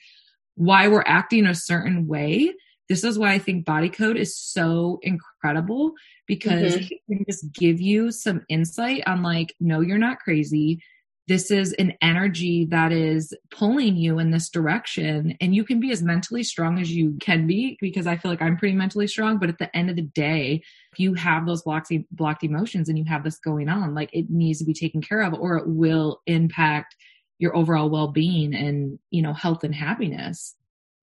why 0.55 0.87
we're 0.87 1.03
acting 1.05 1.45
a 1.45 1.53
certain 1.53 2.07
way 2.07 2.51
this 2.89 3.03
is 3.03 3.19
why 3.19 3.33
i 3.33 3.37
think 3.37 3.63
body 3.63 3.89
code 3.89 4.17
is 4.17 4.35
so 4.35 4.97
incredible 5.03 5.91
because 6.25 6.73
mm-hmm. 6.73 6.93
it 6.93 7.01
can 7.07 7.25
just 7.29 7.53
give 7.53 7.79
you 7.79 8.11
some 8.11 8.43
insight 8.49 9.03
on 9.05 9.21
like 9.21 9.53
no 9.59 9.81
you're 9.81 9.99
not 9.99 10.17
crazy 10.17 10.81
this 11.27 11.49
is 11.49 11.73
an 11.73 11.93
energy 12.01 12.65
that 12.65 12.91
is 12.91 13.33
pulling 13.49 13.95
you 13.95 14.19
in 14.19 14.31
this 14.31 14.49
direction 14.49 15.35
and 15.41 15.55
you 15.55 15.63
can 15.63 15.79
be 15.79 15.91
as 15.91 16.03
mentally 16.03 16.43
strong 16.43 16.79
as 16.79 16.91
you 16.91 17.17
can 17.19 17.47
be 17.47 17.77
because 17.81 18.07
i 18.07 18.15
feel 18.15 18.31
like 18.31 18.41
i'm 18.41 18.57
pretty 18.57 18.75
mentally 18.75 19.07
strong 19.07 19.37
but 19.37 19.49
at 19.49 19.57
the 19.57 19.75
end 19.75 19.89
of 19.89 19.95
the 19.95 20.01
day 20.01 20.61
if 20.91 20.99
you 20.99 21.13
have 21.13 21.45
those 21.45 21.63
blocked, 21.63 21.91
blocked 22.11 22.43
emotions 22.43 22.89
and 22.89 22.97
you 22.97 23.05
have 23.05 23.23
this 23.23 23.37
going 23.39 23.69
on 23.69 23.93
like 23.93 24.09
it 24.13 24.29
needs 24.29 24.59
to 24.59 24.65
be 24.65 24.73
taken 24.73 25.01
care 25.01 25.21
of 25.21 25.33
or 25.33 25.57
it 25.57 25.67
will 25.67 26.21
impact 26.27 26.95
your 27.39 27.55
overall 27.55 27.89
well-being 27.89 28.53
and 28.53 28.99
you 29.09 29.21
know 29.21 29.33
health 29.33 29.63
and 29.63 29.75
happiness 29.75 30.55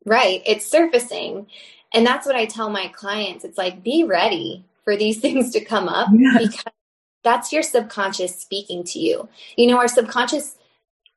Right. 0.04 0.42
It's 0.46 0.66
surfacing. 0.66 1.46
And 1.94 2.06
that's 2.06 2.26
what 2.26 2.36
I 2.36 2.46
tell 2.46 2.70
my 2.70 2.88
clients. 2.88 3.44
It's 3.44 3.58
like, 3.58 3.82
be 3.82 4.04
ready 4.04 4.64
for 4.84 4.96
these 4.96 5.20
things 5.20 5.52
to 5.52 5.64
come 5.64 5.88
up 5.88 6.08
yes. 6.12 6.38
because 6.38 6.72
that's 7.24 7.52
your 7.52 7.62
subconscious 7.62 8.36
speaking 8.38 8.84
to 8.84 8.98
you. 8.98 9.28
You 9.56 9.68
know, 9.68 9.78
our 9.78 9.88
subconscious, 9.88 10.56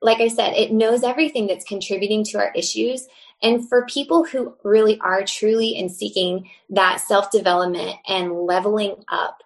like 0.02 0.20
I 0.20 0.28
said, 0.28 0.54
it 0.54 0.72
knows 0.72 1.04
everything 1.04 1.48
that's 1.48 1.66
contributing 1.66 2.24
to 2.26 2.38
our 2.38 2.52
issues. 2.56 3.08
And 3.42 3.68
for 3.68 3.86
people 3.86 4.24
who 4.24 4.56
really 4.64 5.00
are 5.00 5.24
truly 5.24 5.76
in 5.76 5.90
seeking 5.90 6.50
that 6.70 7.02
self 7.02 7.32
development 7.32 7.96
and 8.08 8.34
leveling 8.34 9.04
up, 9.08 9.42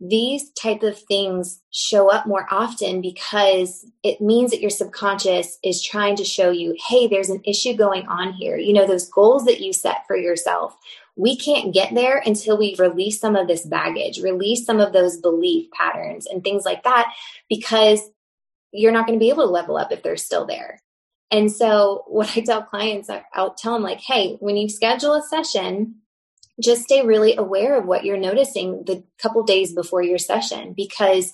these 0.00 0.50
type 0.50 0.82
of 0.82 0.98
things 0.98 1.60
show 1.70 2.10
up 2.10 2.26
more 2.26 2.46
often 2.50 3.00
because 3.00 3.86
it 4.02 4.20
means 4.20 4.50
that 4.50 4.60
your 4.60 4.70
subconscious 4.70 5.58
is 5.62 5.82
trying 5.82 6.16
to 6.16 6.24
show 6.24 6.50
you 6.50 6.76
hey 6.88 7.06
there's 7.06 7.30
an 7.30 7.40
issue 7.44 7.74
going 7.74 8.06
on 8.08 8.32
here 8.32 8.56
you 8.56 8.72
know 8.72 8.86
those 8.86 9.08
goals 9.08 9.44
that 9.44 9.60
you 9.60 9.72
set 9.72 10.04
for 10.06 10.16
yourself 10.16 10.76
we 11.16 11.36
can't 11.36 11.72
get 11.72 11.94
there 11.94 12.22
until 12.26 12.58
we 12.58 12.74
release 12.78 13.20
some 13.20 13.36
of 13.36 13.46
this 13.46 13.64
baggage 13.66 14.20
release 14.20 14.66
some 14.66 14.80
of 14.80 14.92
those 14.92 15.16
belief 15.18 15.70
patterns 15.70 16.26
and 16.26 16.42
things 16.42 16.64
like 16.64 16.82
that 16.82 17.12
because 17.48 18.00
you're 18.72 18.92
not 18.92 19.06
going 19.06 19.18
to 19.18 19.22
be 19.22 19.30
able 19.30 19.44
to 19.44 19.50
level 19.50 19.76
up 19.76 19.92
if 19.92 20.02
they're 20.02 20.16
still 20.16 20.44
there. 20.46 20.80
And 21.30 21.50
so 21.50 22.04
what 22.06 22.36
i 22.36 22.40
tell 22.40 22.62
clients 22.62 23.10
i'll 23.32 23.54
tell 23.54 23.74
them 23.74 23.82
like 23.82 24.00
hey 24.00 24.36
when 24.40 24.56
you 24.56 24.68
schedule 24.68 25.14
a 25.14 25.22
session 25.22 25.96
just 26.62 26.84
stay 26.84 27.04
really 27.04 27.34
aware 27.34 27.76
of 27.76 27.86
what 27.86 28.04
you're 28.04 28.16
noticing 28.16 28.84
the 28.84 29.02
couple 29.18 29.42
days 29.42 29.72
before 29.72 30.02
your 30.02 30.18
session 30.18 30.74
because 30.76 31.32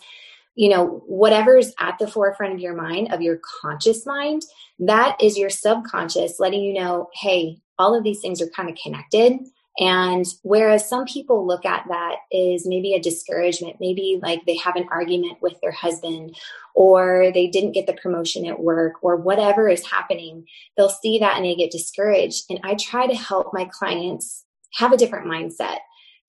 you 0.55 0.71
know 0.71 1.03
whatever's 1.07 1.75
at 1.79 1.99
the 1.99 2.09
forefront 2.09 2.55
of 2.55 2.61
your 2.61 2.75
mind 2.75 3.13
of 3.13 3.21
your 3.21 3.41
conscious 3.61 4.07
mind 4.07 4.43
that 4.79 5.21
is 5.23 5.37
your 5.37 5.51
subconscious 5.51 6.41
letting 6.41 6.63
you 6.63 6.73
know 6.73 7.09
hey 7.15 7.59
all 7.79 7.95
of 7.95 8.05
these 8.05 8.21
things 8.21 8.41
are 8.41 8.49
kind 8.49 8.71
of 8.71 8.77
connected 8.83 9.39
and 9.79 10.27
whereas 10.43 10.89
some 10.89 11.05
people 11.05 11.47
look 11.47 11.65
at 11.65 11.85
that 11.89 12.17
is 12.33 12.67
maybe 12.67 12.93
a 12.95 13.01
discouragement 13.01 13.77
maybe 13.81 14.19
like 14.23 14.45
they 14.45 14.57
have 14.57 14.77
an 14.77 14.89
argument 14.91 15.39
with 15.41 15.61
their 15.61 15.73
husband 15.73 16.37
or 16.75 17.31
they 17.33 17.47
didn't 17.47 17.73
get 17.73 17.87
the 17.87 17.93
promotion 17.93 18.47
at 18.47 18.61
work 18.61 18.95
or 19.03 19.17
whatever 19.17 19.69
is 19.69 19.87
happening 19.87 20.45
they'll 20.77 20.89
see 20.89 21.19
that 21.19 21.37
and 21.37 21.45
they 21.45 21.55
get 21.55 21.71
discouraged. 21.71 22.45
And 22.51 22.61
i 22.65 22.75
try 22.75 23.07
to 23.07 23.15
help 23.15 23.53
my 23.53 23.65
clients 23.65 24.45
have 24.75 24.93
a 24.93 24.97
different 24.97 25.27
mindset 25.27 25.79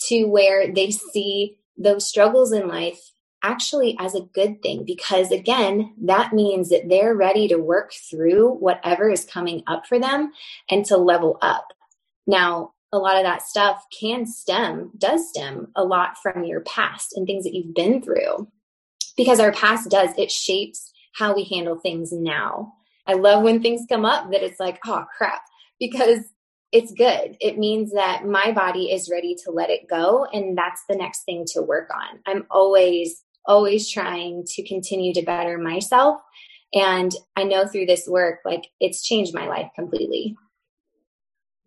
to 0.07 0.25
where 0.25 0.71
they 0.71 0.91
see 0.91 1.57
those 1.77 2.07
struggles 2.07 2.51
in 2.51 2.67
life 2.67 2.99
actually 3.43 3.95
as 3.99 4.13
a 4.13 4.21
good 4.21 4.61
thing 4.61 4.83
because 4.85 5.31
again 5.31 5.93
that 6.03 6.31
means 6.33 6.69
that 6.69 6.87
they're 6.87 7.15
ready 7.15 7.47
to 7.47 7.57
work 7.57 7.91
through 8.09 8.49
whatever 8.49 9.09
is 9.09 9.25
coming 9.25 9.63
up 9.67 9.85
for 9.87 9.99
them 9.99 10.31
and 10.69 10.85
to 10.85 10.97
level 10.97 11.37
up. 11.41 11.67
Now 12.27 12.73
a 12.91 12.97
lot 12.97 13.17
of 13.17 13.23
that 13.23 13.41
stuff 13.41 13.85
can 13.97 14.25
stem 14.25 14.91
does 14.97 15.29
stem 15.29 15.67
a 15.75 15.83
lot 15.83 16.17
from 16.21 16.43
your 16.43 16.61
past 16.61 17.13
and 17.15 17.25
things 17.25 17.43
that 17.43 17.53
you've 17.53 17.75
been 17.75 18.01
through 18.01 18.47
because 19.17 19.39
our 19.39 19.51
past 19.51 19.89
does 19.89 20.09
it 20.17 20.31
shapes 20.31 20.91
how 21.13 21.33
we 21.33 21.43
handle 21.43 21.77
things 21.77 22.11
now 22.11 22.73
i 23.07 23.13
love 23.13 23.43
when 23.43 23.61
things 23.61 23.85
come 23.87 24.05
up 24.05 24.31
that 24.31 24.43
it's 24.43 24.59
like 24.59 24.79
oh 24.85 25.05
crap 25.17 25.41
because 25.79 26.25
it's 26.71 26.93
good. 26.93 27.35
It 27.41 27.57
means 27.57 27.91
that 27.91 28.25
my 28.25 28.51
body 28.51 28.91
is 28.91 29.09
ready 29.11 29.35
to 29.43 29.51
let 29.51 29.69
it 29.69 29.89
go. 29.89 30.25
And 30.31 30.57
that's 30.57 30.83
the 30.87 30.95
next 30.95 31.23
thing 31.23 31.45
to 31.53 31.61
work 31.61 31.89
on. 31.93 32.19
I'm 32.25 32.45
always, 32.49 33.23
always 33.45 33.89
trying 33.89 34.45
to 34.47 34.67
continue 34.67 35.13
to 35.15 35.21
better 35.21 35.57
myself. 35.57 36.21
And 36.73 37.13
I 37.35 37.43
know 37.43 37.67
through 37.67 37.87
this 37.87 38.07
work, 38.07 38.39
like 38.45 38.67
it's 38.79 39.05
changed 39.05 39.33
my 39.33 39.47
life 39.47 39.69
completely. 39.75 40.37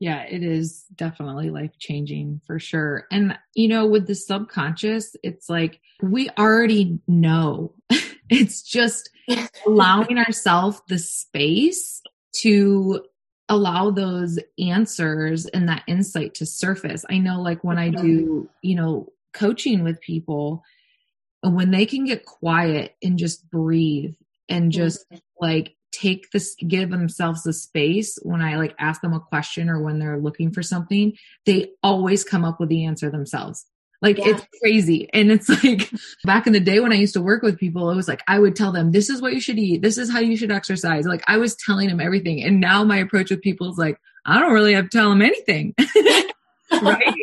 Yeah, 0.04 0.24
it 0.24 0.42
is 0.42 0.84
definitely 0.96 1.48
life 1.48 1.78
changing 1.78 2.42
for 2.46 2.58
sure. 2.58 3.06
And, 3.10 3.38
you 3.54 3.68
know, 3.68 3.86
with 3.86 4.06
the 4.06 4.14
subconscious, 4.14 5.16
it's 5.22 5.48
like 5.48 5.80
we 6.02 6.28
already 6.38 6.98
know. 7.08 7.72
it's 8.28 8.60
just 8.60 9.08
allowing 9.66 10.18
ourselves 10.18 10.82
the 10.88 10.98
space 10.98 12.02
to 12.42 13.02
allow 13.48 13.90
those 13.90 14.38
answers 14.58 15.46
and 15.46 15.70
that 15.70 15.84
insight 15.86 16.34
to 16.34 16.44
surface. 16.44 17.06
I 17.08 17.16
know 17.16 17.40
like 17.40 17.64
when 17.64 17.78
I 17.78 17.88
mm-hmm. 17.88 18.06
do, 18.06 18.50
you 18.60 18.74
know, 18.74 19.08
coaching 19.32 19.84
with 19.84 20.02
people, 20.02 20.62
when 21.42 21.70
they 21.70 21.86
can 21.86 22.04
get 22.04 22.26
quiet 22.26 22.94
and 23.02 23.18
just 23.18 23.50
breathe 23.50 24.12
and 24.50 24.64
mm-hmm. 24.64 24.82
just 24.82 25.06
like 25.40 25.74
take 25.94 26.30
this 26.32 26.56
give 26.66 26.90
themselves 26.90 27.42
the 27.42 27.52
space 27.52 28.18
when 28.22 28.42
i 28.42 28.56
like 28.56 28.74
ask 28.78 29.00
them 29.00 29.12
a 29.12 29.20
question 29.20 29.68
or 29.68 29.80
when 29.80 29.98
they're 29.98 30.18
looking 30.18 30.50
for 30.50 30.62
something 30.62 31.12
they 31.46 31.70
always 31.82 32.24
come 32.24 32.44
up 32.44 32.58
with 32.58 32.68
the 32.68 32.84
answer 32.84 33.10
themselves 33.10 33.66
like 34.04 34.18
yeah. 34.18 34.28
it's 34.28 34.46
crazy. 34.60 35.08
And 35.14 35.32
it's 35.32 35.48
like 35.64 35.90
back 36.24 36.46
in 36.46 36.52
the 36.52 36.60
day 36.60 36.78
when 36.78 36.92
I 36.92 36.96
used 36.96 37.14
to 37.14 37.22
work 37.22 37.42
with 37.42 37.58
people, 37.58 37.90
it 37.90 37.96
was 37.96 38.06
like 38.06 38.22
I 38.28 38.38
would 38.38 38.54
tell 38.54 38.70
them, 38.70 38.92
this 38.92 39.08
is 39.08 39.22
what 39.22 39.32
you 39.32 39.40
should 39.40 39.58
eat. 39.58 39.80
This 39.80 39.96
is 39.96 40.12
how 40.12 40.20
you 40.20 40.36
should 40.36 40.52
exercise. 40.52 41.06
Like 41.06 41.24
I 41.26 41.38
was 41.38 41.56
telling 41.56 41.88
them 41.88 42.00
everything. 42.00 42.42
And 42.44 42.60
now 42.60 42.84
my 42.84 42.98
approach 42.98 43.30
with 43.30 43.40
people 43.40 43.70
is 43.70 43.78
like, 43.78 43.98
I 44.26 44.38
don't 44.38 44.52
really 44.52 44.74
have 44.74 44.90
to 44.90 44.98
tell 44.98 45.08
them 45.08 45.22
anything. 45.22 45.74
right? 46.82 47.14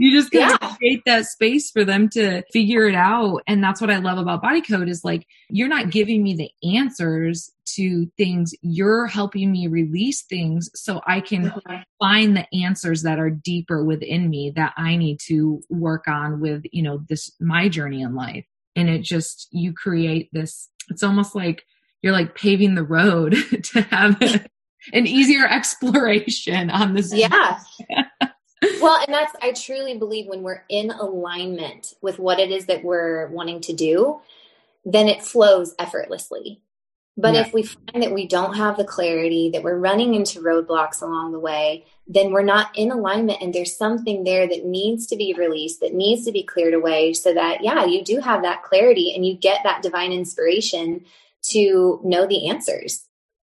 You 0.00 0.18
just 0.18 0.32
yeah. 0.32 0.56
create 0.56 1.02
that 1.04 1.26
space 1.26 1.70
for 1.70 1.84
them 1.84 2.08
to 2.08 2.42
figure 2.54 2.88
it 2.88 2.94
out. 2.94 3.42
And 3.46 3.62
that's 3.62 3.82
what 3.82 3.90
i 3.90 3.98
love 3.98 4.16
about 4.16 4.40
body 4.40 4.62
code 4.62 4.88
is 4.88 5.04
like 5.04 5.26
you're 5.50 5.68
not 5.68 5.90
giving 5.90 6.22
me 6.22 6.34
the 6.34 6.50
answers 6.74 7.52
to 7.76 8.10
things. 8.16 8.54
You're 8.62 9.06
helping 9.06 9.52
me 9.52 9.66
release 9.66 10.22
things 10.22 10.70
so 10.74 11.02
i 11.06 11.20
can 11.20 11.52
find 11.98 12.34
the 12.34 12.46
answers 12.64 13.02
that 13.02 13.18
are 13.18 13.28
deeper 13.30 13.84
within 13.84 14.30
me 14.30 14.52
that 14.56 14.72
i 14.78 14.96
need 14.96 15.20
to 15.26 15.62
work 15.68 16.08
on 16.08 16.40
with 16.40 16.62
you 16.72 16.82
know 16.82 17.04
this 17.08 17.30
my 17.38 17.68
journey 17.68 18.00
in 18.00 18.14
life. 18.14 18.46
And 18.76 18.88
it 18.88 19.02
just 19.02 19.48
you 19.50 19.74
create 19.74 20.30
this 20.32 20.70
it's 20.88 21.02
almost 21.02 21.34
like 21.34 21.64
you're 22.00 22.14
like 22.14 22.34
paving 22.34 22.74
the 22.74 22.84
road 22.84 23.36
to 23.64 23.82
have 23.82 24.20
an 24.94 25.06
easier 25.06 25.46
exploration 25.46 26.70
on 26.70 26.94
this 26.94 27.12
yeah 27.14 27.58
well, 28.80 29.02
and 29.06 29.14
that's, 29.14 29.34
I 29.42 29.52
truly 29.52 29.96
believe 29.96 30.26
when 30.26 30.42
we're 30.42 30.64
in 30.68 30.90
alignment 30.90 31.94
with 32.02 32.18
what 32.18 32.38
it 32.38 32.50
is 32.50 32.66
that 32.66 32.84
we're 32.84 33.28
wanting 33.28 33.60
to 33.62 33.72
do, 33.72 34.20
then 34.84 35.08
it 35.08 35.22
flows 35.22 35.74
effortlessly. 35.78 36.60
But 37.16 37.34
yeah. 37.34 37.40
if 37.42 37.52
we 37.52 37.64
find 37.64 38.02
that 38.02 38.14
we 38.14 38.26
don't 38.26 38.54
have 38.54 38.76
the 38.76 38.84
clarity, 38.84 39.50
that 39.52 39.62
we're 39.62 39.78
running 39.78 40.14
into 40.14 40.40
roadblocks 40.40 41.02
along 41.02 41.32
the 41.32 41.38
way, 41.38 41.84
then 42.06 42.32
we're 42.32 42.42
not 42.42 42.76
in 42.76 42.90
alignment 42.90 43.42
and 43.42 43.52
there's 43.52 43.76
something 43.76 44.24
there 44.24 44.48
that 44.48 44.64
needs 44.64 45.06
to 45.08 45.16
be 45.16 45.34
released, 45.36 45.80
that 45.80 45.92
needs 45.92 46.24
to 46.24 46.32
be 46.32 46.42
cleared 46.42 46.74
away 46.74 47.12
so 47.12 47.34
that, 47.34 47.62
yeah, 47.62 47.84
you 47.84 48.02
do 48.02 48.20
have 48.20 48.42
that 48.42 48.62
clarity 48.62 49.12
and 49.14 49.26
you 49.26 49.34
get 49.34 49.60
that 49.64 49.82
divine 49.82 50.12
inspiration 50.12 51.04
to 51.42 52.00
know 52.04 52.26
the 52.26 52.48
answers. 52.48 53.06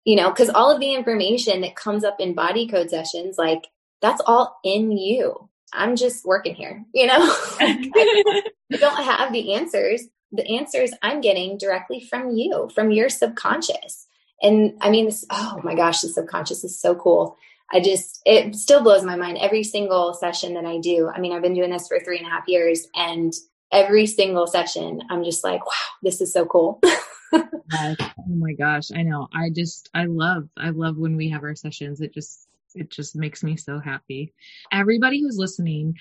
You 0.05 0.17
know, 0.17 0.31
because 0.31 0.49
all 0.49 0.71
of 0.71 0.81
the 0.81 0.95
information 0.95 1.61
that 1.61 1.77
comes 1.77 2.05
up 2.05 2.21
in 2.21 2.35
body 2.35 2.67
code 2.67 2.89
sessions, 2.89 3.37
like 3.37 3.67
that's 4.01 4.23
all 4.27 4.59
in 4.65 4.93
you. 4.93 5.49
I'm 5.73 5.97
just 5.97 6.25
working 6.25 6.55
here, 6.55 6.85
you 6.95 7.07
know? 7.07 7.19
I 7.61 8.51
don't 8.71 9.05
have 9.05 9.33
the 9.33 9.55
answers. 9.55 10.05
The 10.33 10.47
answers 10.47 10.93
I'm 11.03 11.21
getting 11.21 11.59
directly 11.59 12.01
from 12.01 12.31
you, 12.31 12.71
from 12.75 12.91
your 12.91 13.09
subconscious. 13.09 14.07
And 14.43 14.75
I 14.81 14.91
mean, 14.91 15.07
this, 15.07 15.25
oh 15.31 15.61
my 15.63 15.75
gosh, 15.75 16.01
the 16.01 16.09
subconscious 16.09 16.65
is 16.65 16.81
so 16.81 16.95
cool. 16.95 17.37
I 17.73 17.81
just, 17.81 18.23
it 18.25 18.55
still 18.55 18.83
blows 18.83 19.05
my 19.05 19.17
mind 19.17 19.39
every 19.39 19.63
single 19.63 20.15
session 20.15 20.55
that 20.55 20.65
I 20.65 20.79
do. 20.79 21.11
I 21.15 21.21
mean, 21.21 21.33
I've 21.33 21.43
been 21.43 21.55
doing 21.55 21.71
this 21.71 21.89
for 21.89 21.99
three 22.01 22.19
and 22.19 22.27
a 22.27 22.31
half 22.31 22.45
years, 22.49 22.87
and 22.95 23.33
every 23.71 24.07
single 24.07 24.47
session, 24.47 25.03
I'm 25.11 25.23
just 25.23 25.45
like, 25.45 25.67
wow, 25.67 25.73
this 26.03 26.21
is 26.21 26.33
so 26.33 26.47
cool. 26.47 26.81
Oh 27.31 27.95
my 28.27 28.55
gosh, 28.55 28.91
I 28.95 29.03
know. 29.03 29.29
I 29.35 29.51
just, 29.51 29.91
I 29.93 30.05
love, 30.07 30.49
I 30.57 30.71
love 30.71 30.97
when 30.97 31.17
we 31.17 31.29
have 31.29 31.43
our 31.43 31.55
sessions. 31.55 32.01
It 32.01 32.15
just, 32.15 32.48
it 32.75 32.91
just 32.91 33.17
makes 33.17 33.43
me 33.43 33.57
so 33.57 33.79
happy. 33.79 34.33
Everybody 34.73 35.21
who's 35.21 35.37
listening, 35.39 35.97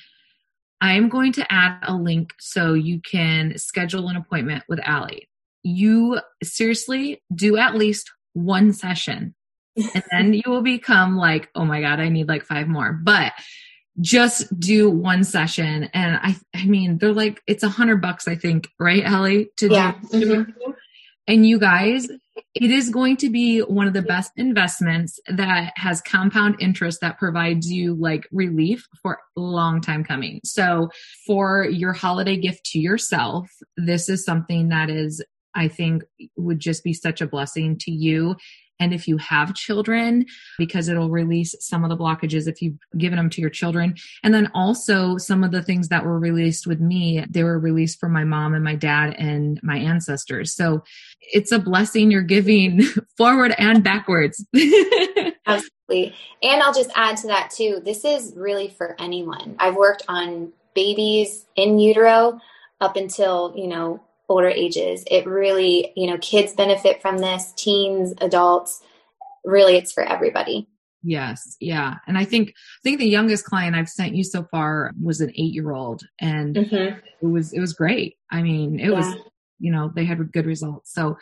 I'm 0.81 1.09
going 1.09 1.33
to 1.33 1.51
add 1.51 1.79
a 1.83 1.93
link 1.93 2.33
so 2.39 2.73
you 2.73 3.01
can 3.01 3.57
schedule 3.57 4.07
an 4.09 4.15
appointment 4.15 4.63
with 4.67 4.79
Allie. 4.83 5.29
You 5.63 6.19
seriously 6.43 7.21
do 7.33 7.57
at 7.57 7.75
least 7.75 8.11
one 8.33 8.73
session 8.73 9.35
and 9.77 10.03
then 10.11 10.33
you 10.33 10.43
will 10.45 10.61
become 10.61 11.17
like, 11.17 11.49
oh 11.55 11.65
my 11.65 11.81
God, 11.81 11.99
I 11.99 12.09
need 12.09 12.27
like 12.27 12.43
five 12.43 12.67
more. 12.67 12.93
But 12.93 13.33
just 13.99 14.59
do 14.59 14.89
one 14.89 15.23
session. 15.23 15.89
And 15.93 16.19
I, 16.21 16.35
I 16.53 16.65
mean, 16.65 16.97
they're 16.97 17.13
like, 17.13 17.41
it's 17.47 17.63
a 17.63 17.69
hundred 17.69 18.01
bucks, 18.01 18.27
I 18.27 18.35
think, 18.35 18.69
right, 18.79 19.03
Allie? 19.03 19.49
To 19.57 19.69
yeah. 19.69 19.95
do. 20.11 20.45
Mm-hmm. 20.45 20.71
And 21.27 21.45
you 21.45 21.59
guys, 21.59 22.07
it 22.55 22.71
is 22.71 22.89
going 22.89 23.17
to 23.17 23.29
be 23.29 23.59
one 23.59 23.87
of 23.87 23.93
the 23.93 24.01
best 24.01 24.31
investments 24.37 25.19
that 25.27 25.73
has 25.75 26.01
compound 26.01 26.55
interest 26.59 27.01
that 27.01 27.17
provides 27.17 27.69
you 27.69 27.95
like 27.95 28.27
relief 28.31 28.87
for 29.01 29.19
a 29.35 29.41
long 29.41 29.81
time 29.81 30.03
coming. 30.03 30.39
So 30.45 30.89
for 31.25 31.65
your 31.65 31.91
holiday 31.93 32.37
gift 32.37 32.63
to 32.67 32.79
yourself, 32.79 33.49
this 33.75 34.07
is 34.07 34.23
something 34.23 34.69
that 34.69 34.89
is 34.89 35.23
I 35.53 35.67
think 35.67 36.03
would 36.37 36.59
just 36.59 36.83
be 36.83 36.93
such 36.93 37.19
a 37.19 37.27
blessing 37.27 37.77
to 37.79 37.91
you 37.91 38.35
and 38.79 38.93
if 38.93 39.07
you 39.07 39.17
have 39.17 39.53
children, 39.55 40.25
because 40.57 40.87
it'll 40.87 41.09
release 41.09 41.55
some 41.59 41.83
of 41.83 41.89
the 41.89 41.97
blockages 41.97 42.47
if 42.47 42.61
you've 42.61 42.77
given 42.97 43.17
them 43.17 43.29
to 43.31 43.41
your 43.41 43.49
children. 43.49 43.95
And 44.23 44.33
then 44.33 44.49
also 44.53 45.17
some 45.17 45.43
of 45.43 45.51
the 45.51 45.63
things 45.63 45.89
that 45.89 46.05
were 46.05 46.19
released 46.19 46.67
with 46.67 46.79
me, 46.79 47.25
they 47.29 47.43
were 47.43 47.59
released 47.59 47.99
for 47.99 48.09
my 48.09 48.23
mom 48.23 48.53
and 48.53 48.63
my 48.63 48.75
dad 48.75 49.15
and 49.17 49.59
my 49.63 49.77
ancestors. 49.77 50.53
So 50.53 50.83
it's 51.21 51.51
a 51.51 51.59
blessing 51.59 52.11
you're 52.11 52.21
giving 52.21 52.81
forward 53.17 53.55
and 53.57 53.83
backwards. 53.83 54.45
Absolutely. 55.45 56.15
And 56.43 56.61
I'll 56.61 56.73
just 56.73 56.91
add 56.95 57.17
to 57.17 57.27
that 57.27 57.51
too. 57.51 57.81
This 57.83 58.05
is 58.05 58.33
really 58.35 58.69
for 58.69 58.95
anyone. 58.99 59.55
I've 59.59 59.75
worked 59.75 60.03
on 60.07 60.51
babies 60.75 61.45
in 61.55 61.79
utero 61.79 62.39
up 62.79 62.95
until, 62.95 63.53
you 63.55 63.67
know, 63.67 64.01
older 64.29 64.49
ages. 64.49 65.03
It 65.09 65.25
really, 65.25 65.93
you 65.95 66.07
know, 66.07 66.17
kids 66.17 66.53
benefit 66.53 67.01
from 67.01 67.19
this, 67.19 67.53
teens, 67.55 68.13
adults. 68.19 68.81
Really, 69.45 69.77
it's 69.77 69.93
for 69.93 70.03
everybody. 70.03 70.67
Yes, 71.03 71.55
yeah. 71.59 71.95
And 72.07 72.17
I 72.17 72.25
think 72.25 72.49
I 72.49 72.81
think 72.83 72.99
the 72.99 73.07
youngest 73.07 73.45
client 73.45 73.75
I've 73.75 73.89
sent 73.89 74.15
you 74.15 74.23
so 74.23 74.43
far 74.51 74.91
was 75.01 75.21
an 75.21 75.29
8-year-old 75.29 76.03
and 76.19 76.55
mm-hmm. 76.55 76.99
it 77.21 77.25
was 77.25 77.53
it 77.53 77.59
was 77.59 77.73
great. 77.73 78.17
I 78.31 78.41
mean, 78.41 78.79
it 78.79 78.89
yeah. 78.89 78.97
was 78.97 79.15
you 79.59 79.71
know, 79.71 79.91
they 79.95 80.05
had 80.05 80.31
good 80.31 80.45
results. 80.45 80.93
So, 80.93 81.17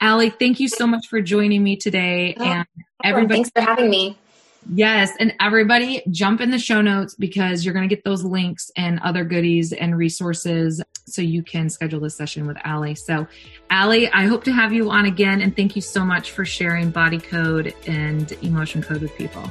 Allie, 0.00 0.30
thank 0.30 0.60
you 0.60 0.68
so 0.68 0.86
much 0.86 1.06
for 1.08 1.20
joining 1.20 1.62
me 1.62 1.76
today 1.76 2.36
oh, 2.38 2.44
and 2.44 2.66
everybody 3.02 3.36
Thanks 3.36 3.50
for 3.50 3.62
having 3.62 3.90
me. 3.90 4.18
Yes. 4.74 5.12
And 5.18 5.34
everybody 5.40 6.02
jump 6.10 6.40
in 6.40 6.50
the 6.50 6.58
show 6.58 6.80
notes 6.80 7.14
because 7.14 7.64
you're 7.64 7.74
going 7.74 7.88
to 7.88 7.94
get 7.94 8.04
those 8.04 8.24
links 8.24 8.70
and 8.76 9.00
other 9.00 9.24
goodies 9.24 9.72
and 9.72 9.96
resources 9.96 10.82
so 11.06 11.22
you 11.22 11.42
can 11.42 11.70
schedule 11.70 12.00
this 12.00 12.16
session 12.16 12.46
with 12.46 12.58
Allie. 12.64 12.94
So, 12.94 13.26
Allie, 13.70 14.10
I 14.12 14.26
hope 14.26 14.44
to 14.44 14.52
have 14.52 14.72
you 14.72 14.90
on 14.90 15.06
again. 15.06 15.40
And 15.40 15.56
thank 15.56 15.74
you 15.74 15.82
so 15.82 16.04
much 16.04 16.32
for 16.32 16.44
sharing 16.44 16.90
body 16.90 17.18
code 17.18 17.74
and 17.86 18.30
emotion 18.42 18.82
code 18.82 19.00
with 19.00 19.14
people. 19.16 19.50